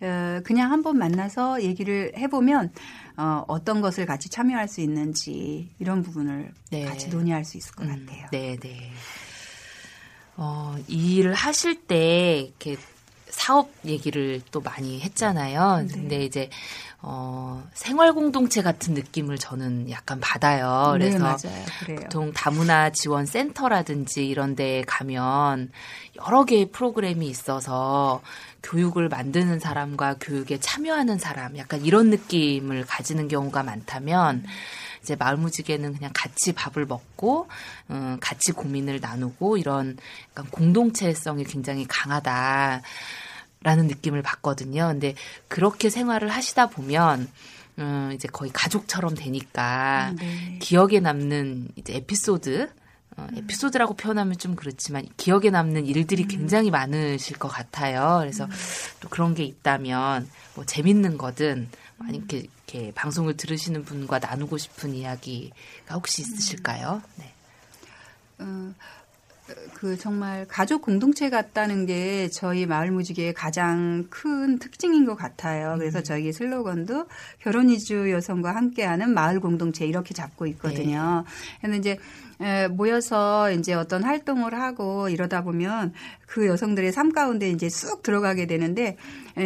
[0.00, 2.70] 어, 그냥 한번 만나서 얘기를 해보면
[3.16, 6.84] 어, 어떤 것을 같이 참여할 수 있는지 이런 부분을 네.
[6.84, 8.28] 같이 논의할 수 있을 것 음, 같아요.
[8.30, 8.92] 네, 네.
[10.36, 12.76] 어, 이 일을 하실 때 이렇게
[13.28, 15.86] 사업 얘기를 또 많이 했잖아요.
[15.88, 15.94] 네.
[15.94, 16.48] 근데 이제
[17.00, 20.96] 어, 생활 공동체 같은 느낌을 저는 약간 받아요.
[20.98, 21.64] 네, 그래서 맞아요.
[21.80, 22.00] 그래요.
[22.00, 25.70] 보통 다문화 지원 센터라든지 이런 데 가면
[26.16, 28.20] 여러 개의 프로그램이 있어서
[28.64, 34.44] 교육을 만드는 사람과 교육에 참여하는 사람 약간 이런 느낌을 가지는 경우가 많다면
[35.02, 37.48] 이제 마을무지개는 그냥 같이 밥을 먹고
[37.90, 39.96] 음, 같이 고민을 나누고 이런
[40.30, 42.82] 약간 공동체성이 굉장히 강하다.
[43.62, 44.86] 라는 느낌을 받거든요.
[44.88, 45.14] 근데
[45.48, 47.28] 그렇게 생활을 하시다 보면
[47.78, 50.58] 음, 이제 거의 가족처럼 되니까 네.
[50.60, 52.70] 기억에 남는 이제 에피소드
[53.16, 58.18] 어, 에피소드라고 표현하면 좀 그렇지만 기억에 남는 일들이 굉장히 많으실 것 같아요.
[58.20, 58.46] 그래서
[59.00, 61.68] 또 그런 게 있다면 뭐 재밌는 거든
[61.98, 67.02] 아니 이렇게, 이렇게 방송을 들으시는 분과 나누고 싶은 이야기가 혹시 있으실까요?
[67.16, 67.34] 네.
[68.38, 68.72] 어,
[69.74, 75.76] 그 정말 가족 공동체 같다는 게 저희 마을 무지개의 가장 큰 특징인 것 같아요.
[75.78, 77.06] 그래서 저희 슬로건도
[77.40, 81.24] 결혼 이주 여성과 함께하는 마을 공동체 이렇게 잡고 있거든요.
[81.60, 81.98] 그래서 이제
[82.40, 85.92] 에, 모여서 이제 어떤 활동을 하고 이러다 보면
[86.26, 88.96] 그 여성들의 삶 가운데 이제 쑥 들어가게 되는데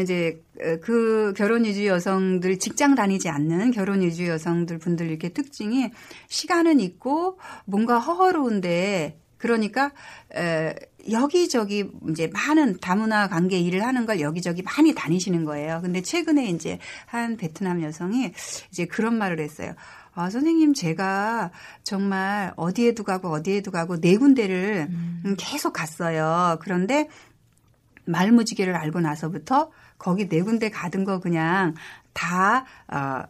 [0.02, 5.90] 이제 에, 그 결혼 이주 여성들 직장 다니지 않는 결혼 이주 여성들 분들 이렇게 특징이
[6.28, 9.90] 시간은 있고 뭔가 허허로운데 그러니까
[10.36, 10.72] 에,
[11.10, 15.80] 여기저기 이제 많은 다문화 관계 일을 하는 걸 여기저기 많이 다니시는 거예요.
[15.82, 18.32] 근데 최근에 이제 한 베트남 여성이
[18.70, 19.74] 이제 그런 말을 했어요.
[20.14, 21.50] 아, 선생님, 제가
[21.82, 26.58] 정말 어디에도 가고 어디에도 가고 네 군데를 음, 계속 갔어요.
[26.60, 27.08] 그런데
[28.04, 31.74] 말무지개를 알고 나서부터 거기 네 군데 가던 거 그냥
[32.12, 33.22] 다, 어,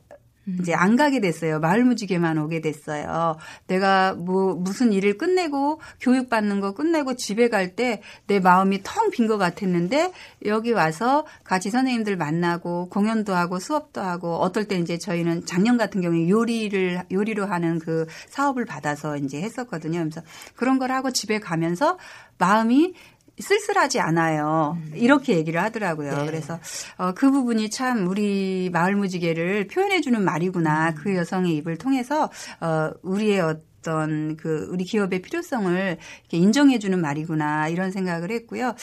[0.59, 1.61] 이제 안 가게 됐어요.
[1.61, 3.37] 마을 무지개만 오게 됐어요.
[3.69, 9.11] 내가 뭐 무슨 일을 끝내고 교육 받는 거 끝내고 집에 갈 때 내 마음이 텅
[9.11, 10.13] 빈 것 같았는데
[10.47, 16.01] 여기 와서 같이 선생님들 만나고 공연도 하고 수업도 하고 어떨 때 이제 저희는 작년 같은
[16.01, 20.01] 경우에 요리를 요리로 하는 그 사업을 받아서 이제 했었거든요.
[20.01, 20.23] 그래서
[20.57, 21.99] 그런 걸 하고 집에 가면서
[22.39, 22.95] 마음이
[23.43, 24.79] 쓸쓸하지 않아요.
[24.95, 26.17] 이렇게 얘기를 하더라고요.
[26.17, 26.27] 네.
[26.27, 26.59] 그래서
[26.97, 30.95] 어, 그 부분이 참 우리 마을 무지개를 표현해주는 말이구나.
[30.95, 35.99] 그 여성의 입을 통해서 어, 우리의 어떤 그 우리 기업의 필요성을
[36.31, 38.75] 인정해주는 말이구나 이런 생각을 했고요.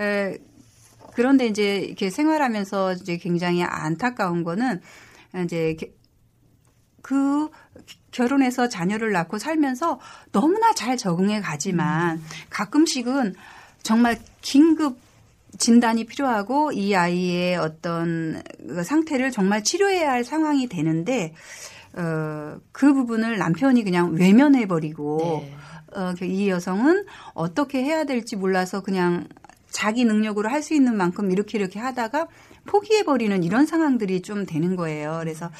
[0.00, 0.38] 에,
[1.14, 4.80] 그런데 이제 이렇게 생활하면서 이제 굉장히 안타까운 거는
[5.44, 5.76] 이제
[7.02, 7.48] 그
[8.12, 9.98] 결혼해서 자녀를 낳고 살면서
[10.30, 13.34] 너무나 잘 적응해 가지만 가끔씩은
[13.82, 14.98] 정말 긴급
[15.58, 21.34] 진단이 필요하고 이 아이의 어떤 그 상태를 정말 치료해야 할 상황이 되는데
[21.94, 25.54] 어, 그 부분을 남편이 그냥 외면해 버리고 네.
[25.94, 29.28] 어, 이 여성은 어떻게 해야 될지 몰라서 그냥
[29.70, 32.28] 자기 능력으로 할 수 있는 만큼 이렇게 이렇게 하다가
[32.66, 35.18] 포기해 버리는 이런 상황들이 좀 되는 거예요.
[35.20, 35.50] 그래서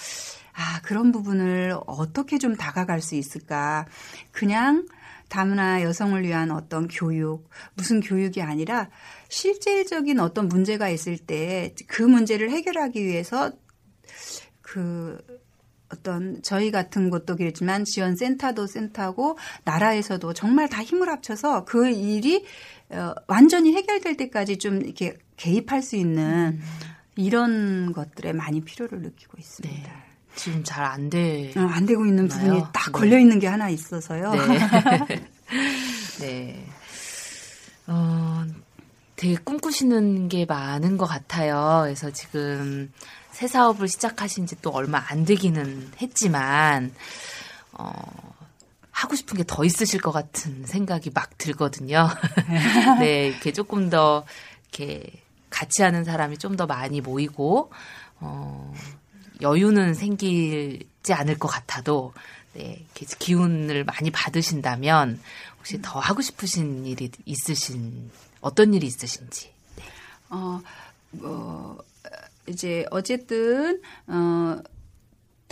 [0.54, 3.86] 아, 그런 부분을 어떻게 좀 다가갈 수 있을까?
[4.30, 4.86] 그냥
[5.32, 8.90] 다문화 여성을 위한 어떤 교육, 무슨 교육이 아니라
[9.30, 13.50] 실질적인 어떤 문제가 있을 때 그 문제를 해결하기 위해서
[14.60, 15.18] 그
[15.90, 22.44] 어떤 저희 같은 곳도 그렇지만 지원 센터도 센터고 나라에서도 정말 다 힘을 합쳐서 그 일이
[22.90, 26.60] 어, 완전히 해결될 때까지 좀 이렇게 개입할 수 있는
[27.16, 29.92] 이런 것들에 많이 필요를 느끼고 있습니다.
[29.92, 30.11] 네.
[30.34, 31.52] 지금 잘 안 돼.
[31.56, 32.70] 어, 안 되고 있는 부분이 나요?
[32.72, 32.92] 딱 네.
[32.92, 34.32] 걸려 있는 게 하나 있어서요.
[34.32, 35.26] 네.
[36.20, 36.66] 네.
[37.86, 38.44] 어,
[39.16, 41.80] 되게 꿈꾸시는 게 많은 것 같아요.
[41.84, 42.92] 그래서 지금
[43.30, 46.92] 새 사업을 시작하신 지 또 얼마 안 되기는 했지만,
[47.72, 47.92] 어,
[48.90, 52.08] 하고 싶은 게 더 있으실 것 같은 생각이 막 들거든요.
[53.00, 54.24] 네, 이렇게 조금 더,
[54.72, 55.04] 이렇게
[55.50, 57.72] 같이 하는 사람이 좀 더 많이 모이고,
[58.20, 58.72] 어,
[59.42, 62.12] 여유는 생기지 않을 것 같아도,
[62.54, 65.20] 네, 기운을 많이 받으신다면,
[65.58, 69.52] 혹시 더 하고 싶으신 일이 있으신, 어떤 일이 있으신지.
[69.76, 69.84] 네.
[70.30, 70.60] 어,
[71.10, 71.78] 뭐,
[72.48, 74.62] 이제 어쨌든, 어,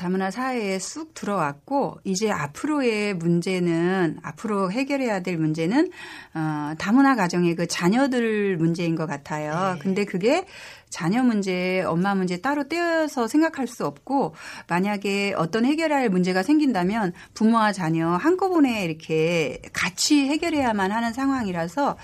[0.00, 5.90] 다문화 사회에 쑥 들어왔고 이제 앞으로의 문제는 앞으로 해결해야 될 문제는
[6.32, 9.74] 어 다문화 가정의 그 자녀들 문제인 것 같아요.
[9.74, 9.78] 네.
[9.78, 10.46] 근데 그게
[10.90, 14.34] 자녀 문제, 엄마 문제 따로 떼어서 생각할 수 없고
[14.68, 21.96] 만약에 어떤 해결할 문제가 생긴다면 부모와 자녀 한꺼번에 이렇게 같이 해결해야만 하는 상황이라서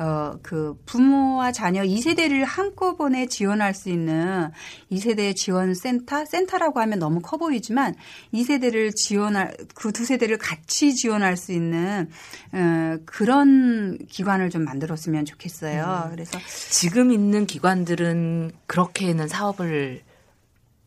[0.00, 4.50] 어, 그 부모와 자녀 2세대를 한꺼번에 지원할 수 있는
[4.90, 6.24] 2세대 지원 센터?
[6.24, 7.94] 센터라고 하면 너무 커 보이지만
[8.32, 12.08] 2세대를 지원할, 그 두 세대를 같이 지원할 수 있는,
[12.52, 16.04] 어, 그런 기관을 좀 만들었으면 좋겠어요.
[16.06, 16.10] 음.
[16.12, 16.38] 그래서.
[16.70, 20.00] 지금 있는 기관들은 그렇게는 사업을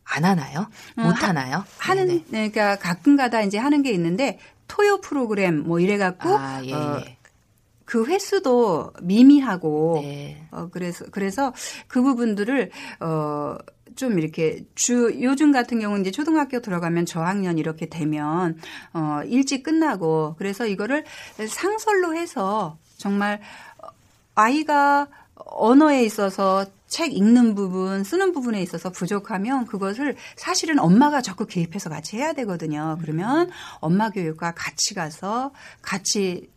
[0.06, 0.67] 안 하나요?
[0.97, 1.63] 못 어, 하나요?
[1.78, 2.23] 하는, 네네.
[2.30, 7.02] 네, 그러니까 가끔가다 이제 하는 게 있는데 토요 프로그램 뭐 이래 갖고 아, 예, 어,
[7.06, 7.17] 예.
[7.93, 10.47] 그 횟수도 미미하고 네.
[10.49, 11.53] 어 그래서 그래서
[11.88, 13.58] 그 부분들을 어
[13.95, 18.58] 좀 이렇게 주 요즘 같은 경우는 이제 초등학교 들어가면 저학년 이렇게 되면
[18.93, 21.03] 어 일찍 끝나고 그래서 이거를
[21.47, 23.41] 상설로 해서 정말
[24.36, 31.89] 아이가 언어에 있어서 책 읽는 부분, 쓰는 부분에 있어서 부족하면 그것을 사실은 엄마가 적극 개입해서
[31.89, 32.97] 같이 해야 되거든요.
[33.01, 35.51] 그러면 엄마 교육과 같이 가서
[35.82, 36.49] 같이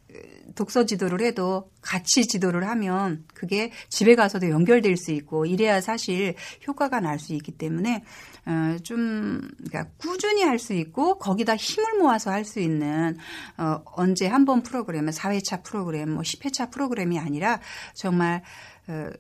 [0.55, 6.35] 독서 지도를 해도 같이 지도를 하면 그게 집에 가서도 연결될 수 있고 이래야 사실
[6.66, 8.05] 효과가 날 수 있기 때문에
[8.46, 13.16] 어, 좀 그러니까 꾸준히 할 수 있고 거기다 힘을 모아서 할 수 있는
[13.59, 17.61] 어, 언제 한 번 프로그램은 4회차 프로그램 뭐 10회차 프로그램이 아니라
[17.94, 18.42] 정말
[18.88, 19.11] 어,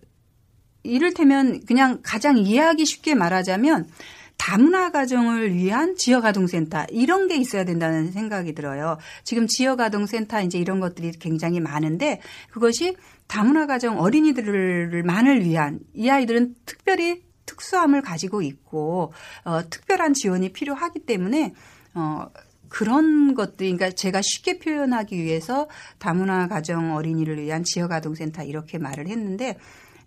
[0.84, 3.88] 이를테면 그냥 가장 이해하기 쉽게 말하자면
[4.36, 8.98] 다문화 가정을 위한 지역아동센터 이런 게 있어야 된다는 생각이 들어요.
[9.24, 12.20] 지금 지역아동센터 이제 이런 것들이 굉장히 많은데
[12.50, 12.96] 그것이
[13.26, 19.12] 다문화 가정 어린이들만을 위한 이 아이들은 특별히 특수함을 가지고 있고
[19.44, 21.54] 어, 특별한 지원이 필요하기 때문에
[21.94, 22.26] 어,
[22.68, 25.68] 그런 것들, 그러니까 제가 쉽게 표현하기 위해서
[25.98, 29.56] 다문화 가정 어린이를 위한 지역아동센터 이렇게 말을 했는데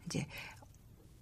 [0.05, 0.27] 이제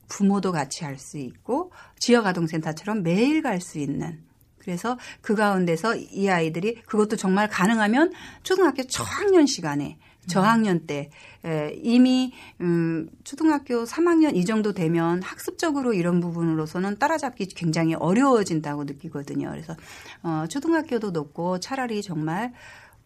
[0.07, 4.23] 부모도 같이 할 수 있고 지역아동센터처럼 매일 갈 수 있는
[4.57, 8.11] 그래서 그 가운데서 이 아이들이 그것도 정말 가능하면
[8.43, 11.09] 초등학교 저학년 시간에 저학년 때
[11.45, 19.49] 에, 이미 음 초등학교 3학년 이 정도 되면 학습적으로 이런 부분으로서는 따라잡기 굉장히 어려워진다고 느끼거든요.
[19.49, 19.75] 그래서
[20.23, 22.51] 어 초등학교도 높고 차라리 정말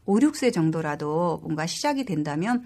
[0.06, 2.66] 5, 6세 정도라도 뭔가 시작이 된다면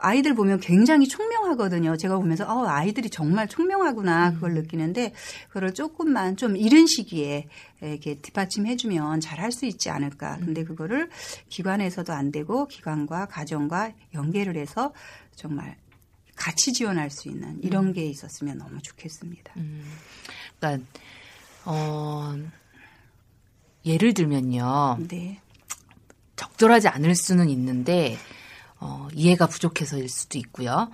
[0.00, 1.96] 아이들 보면 굉장히 총명하거든요.
[1.96, 5.12] 제가 보면서 어 아이들이 정말 총명하구나 그걸 느끼는데
[5.48, 7.48] 그걸 조금만 좀 이른 시기에
[7.80, 10.36] 이렇게 뒷받침해주면 잘 할 수 있지 않을까.
[10.38, 11.08] 근데 그거를
[11.48, 14.92] 기관에서도 안 되고 기관과 가정과 연계를 해서
[15.34, 15.76] 정말
[16.36, 17.92] 같이 지원할 수 있는 이런 음.
[17.92, 19.52] 게 있었으면 너무 좋겠습니다.
[19.56, 19.82] 음.
[20.58, 20.84] 그러니까
[21.64, 22.36] 어
[23.84, 24.98] 예를 들면요.
[25.08, 25.40] 네.
[26.36, 28.16] 적절하지 않을 수는 있는데
[28.80, 30.90] 어, 이해가 부족해서일 수도 있고요.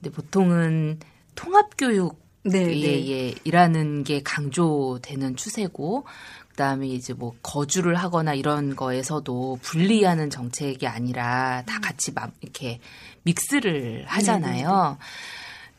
[0.00, 0.98] 근데 보통은
[1.34, 3.08] 통합교육 네, 네.
[3.08, 6.06] 예, 일하는 게 강조되는 추세고
[6.50, 11.80] 그다음에 이제 뭐 거주를 하거나 이런 거에서도 분리하는 정책이 아니라 다 음.
[11.80, 12.78] 같이 막 이렇게
[13.24, 14.96] 믹스를 하잖아요.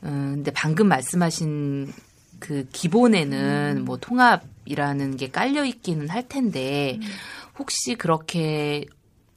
[0.02, 1.94] 네, 네, 음, 근데 방금 말씀하신
[2.40, 3.86] 그 기본에는 음.
[3.86, 7.08] 뭐 통합이라는 게 깔려 있기는 할 텐데 음.
[7.58, 8.86] 혹시 그렇게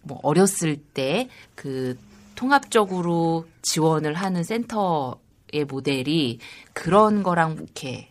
[0.02, 1.28] 뭐 어렸을 때
[1.60, 1.94] 그
[2.40, 6.38] 통합적으로 지원을 하는 센터의 모델이
[6.72, 8.08] 그런 거랑 이렇게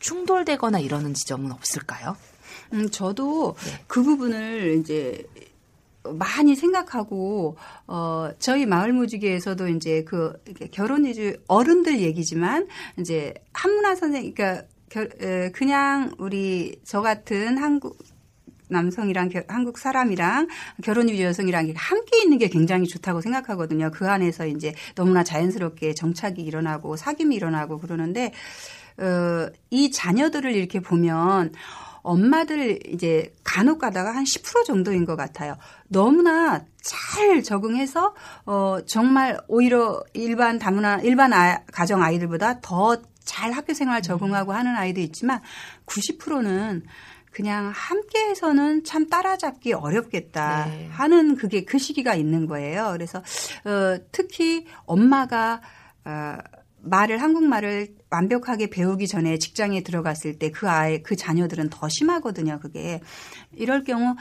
[0.00, 2.16] 충돌되거나 이러는 지점은 없을까요?
[2.72, 3.84] 음, 저도 네.
[3.86, 5.24] 그 부분을 이제
[6.02, 10.32] 많이 생각하고 어 저희 마을 무지개에서도 이제 그
[10.72, 12.66] 결혼 이주 어른들 얘기지만
[12.98, 17.98] 이제 한문화 선생 그러니까 결, 그냥 우리 저 같은 한국
[18.70, 20.48] 남성이랑 겨, 한국 사람이랑
[20.82, 23.90] 결혼 유지 여성이랑 함께 있는 게 굉장히 좋다고 생각하거든요.
[23.92, 28.32] 그 안에서 이제 너무나 자연스럽게 정착이 일어나고 사귐이 일어나고 그러는데
[28.98, 31.52] 어, 이 자녀들을 이렇게 보면
[32.02, 35.56] 엄마들 이제 간혹 가다가 한 10% 정도인 것 같아요.
[35.88, 38.14] 너무나 잘 적응해서
[38.46, 42.96] 어 정말 오히려 일반 다문화 일반 아, 가정 아이들보다 더
[43.30, 45.40] 잘 학교 생활 적응하고 하는 아이도 있지만
[45.86, 46.84] 90%는
[47.30, 50.88] 그냥 함께해서는 참 따라잡기 어렵겠다 네.
[50.90, 52.90] 하는 그게 그 시기가 있는 거예요.
[52.92, 55.60] 그래서 어, 특히 엄마가
[56.04, 56.36] 어,
[56.82, 62.58] 말을 한국말을 완벽하게 배우기 전에 직장에 들어갔을 때 그 아이 그 자녀들은 더 심하거든요.
[62.60, 63.00] 그게
[63.52, 64.16] 이럴 경우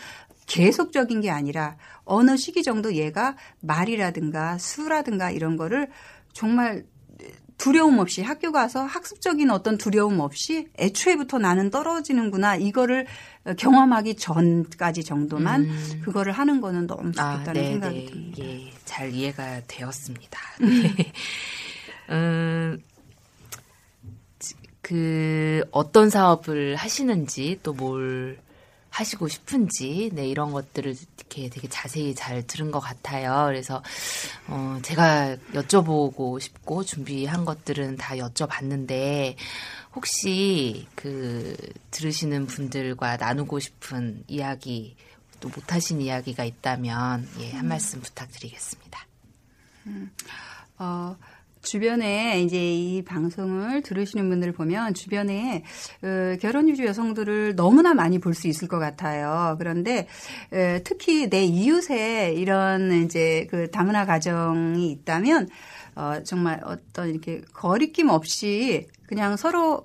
[0.46, 5.90] 계속적인 게 아니라 어느 시기 정도 얘가 말이라든가 수라든가 이런 거를
[6.34, 6.86] 정말
[7.60, 13.06] 두려움 없이 학교 가서 학습적인 어떤 두려움 없이 애초에부터 나는 떨어지는구나 이거를
[13.58, 16.02] 경험하기 전까지 정도만 음.
[16.04, 18.06] 그거를 하는 거는 너무 좋겠다는 네, 생각이 네.
[18.06, 18.44] 듭니다.
[18.44, 20.40] 예, 잘 이해가 되었습니다.
[20.62, 21.12] 네.
[22.10, 22.82] 음,
[24.40, 28.40] 지- 그 어떤 사업을 하시는지 또 뭘
[29.00, 33.46] 하시고 싶은지 네 이런 것들을 이렇게 되게 자세히 잘 들은 것 같아요.
[33.48, 33.82] 그래서
[34.48, 39.36] 어 제가 여쭤보고 싶고 준비한 것들은 다 여쭤봤는데
[39.96, 41.56] 혹시 그
[41.92, 44.96] 들으시는 분들과 나누고 싶은 이야기
[45.40, 49.08] 또 못하신 이야기가 있다면 예, 한 말씀 부탁드리겠습니다.
[50.78, 51.16] 어,
[51.62, 55.64] 주변에 이제 이 방송을 들으시는 분들 보면 주변에
[56.04, 59.56] 어, 결혼 유주 여성들을 너무나 많이 볼 수 있을 것 같아요.
[59.60, 60.08] 그런데
[60.54, 65.50] 에, 특히 내 이웃에 이런 이제 그 다문화 가정이 있다면
[65.96, 69.84] 어, 정말 어떤 이렇게 거리낌 없이 그냥 서로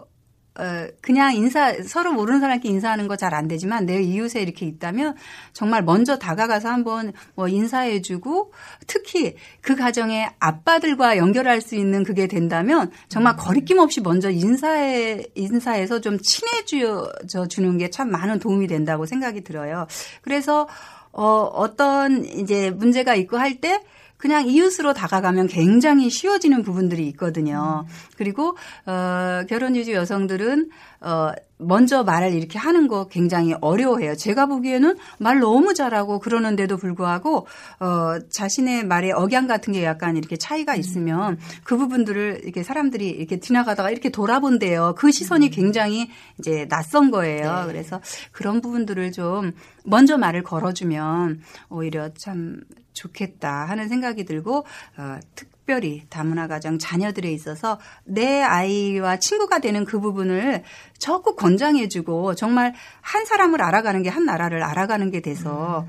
[0.57, 5.17] 어, 그냥 인사, 서로 모르는 사람끼리 인사하는 거 잘 안 되지만 내 이웃에 이렇게 있다면
[5.53, 8.53] 정말 먼저 다가가서 한번 뭐 인사해주고
[8.87, 16.01] 특히 그 가정의 아빠들과 연결할 수 있는 그게 된다면 정말 거리낌 없이 먼저 인사해, 인사해서
[16.01, 17.11] 좀 친해져
[17.49, 19.87] 주는 게 참 많은 도움이 된다고 생각이 들어요.
[20.23, 20.69] 그래서
[21.13, 23.81] 어, 어떤 이제 문제가 있고 할 때
[24.17, 27.85] 그냥 이웃으로 다가가면 굉장히 쉬워지는 부분들이 있거든요.
[28.17, 28.57] 그리고
[28.87, 34.17] 어 결혼 유주 여성들은 어 먼저 말을 이렇게 하는 거 굉장히 어려워해요.
[34.17, 37.47] 제가 보기에는 말 너무 잘하고 그러는데도 불구하고
[37.81, 43.41] 어 자신의 말의 억양 같은 게 약간 이렇게 차이가 있으면 그 부분들을 이렇게 사람들이 이렇게
[43.41, 44.95] 지나가다가 이렇게 돌아본대요.
[44.97, 46.09] 그 시선이 굉장히
[46.39, 47.67] 이제 낯선 거예요.
[47.67, 47.67] 네.
[47.67, 48.01] 그래서
[48.33, 49.53] 그런 부분들을 좀
[49.85, 52.61] 먼저 말을 걸어주면 오히려 참
[52.95, 54.65] 좋겠다 하는 생각이 들고
[54.97, 60.63] 어, 특별히 다문화 가정 자녀들에 있어서 내 아이와 친구가 되는 그 부분을
[60.99, 65.87] 적극 권장해주고 정말 한 사람을 알아가는 게 한 나라를 알아가는 게 돼서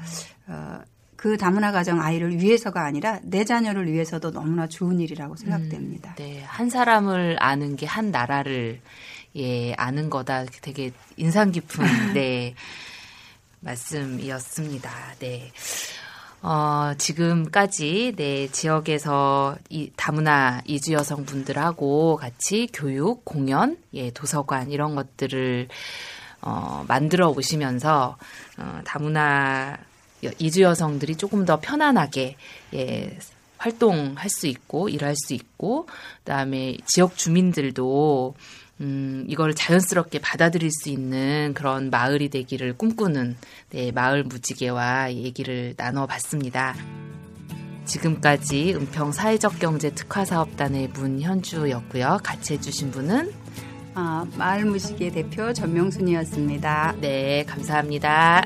[0.48, 0.80] 어,
[1.16, 6.14] 그 다문화 가정 아이를 위해서가 아니라 내 자녀를 위해서도 너무나 좋은 일이라고 생각됩니다.
[6.16, 8.82] 네, 한 사람을 아는 게 한 나라를
[9.36, 10.46] 예, 아는 거다.
[10.62, 12.56] 되게 인상 깊은 네
[13.62, 14.90] 말씀이었습니다.
[15.20, 15.52] 네.
[16.48, 25.68] 어, 지금까지 네 지역에서 이 다문화 이주 여성분들하고 같이 교육, 공연, 예, 도서관 이런 것들을
[26.42, 28.18] 어, 만들어 오시면서
[28.60, 29.76] 어, 다문화
[30.24, 32.36] 여- 이주 여성들이 조금 더 편안하게
[32.76, 33.18] 예,
[33.58, 35.88] 활동할 수 있고 일할 수 있고
[36.20, 38.36] 그다음에 지역 주민들도
[38.82, 43.38] 음, 이걸 자연스럽게 받아들일 수 있는 그런 마을이 되기를 꿈꾸는
[43.70, 46.76] 네, 마을 무지개와 얘기를 나눠봤습니다.
[47.86, 52.20] 지금까지 은평 사회적 경제 특화 사업단의 문현주였고요.
[52.24, 53.32] 같이 해주신 분은
[53.94, 56.96] 아, 마을 무지개 대표 전명순이었습니다.
[57.00, 58.44] 네 감사합니다.